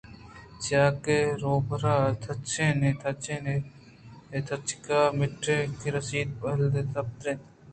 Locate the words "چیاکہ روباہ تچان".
0.63-2.79